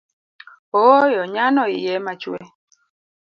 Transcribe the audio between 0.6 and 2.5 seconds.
Ooyo nyano iye ema chue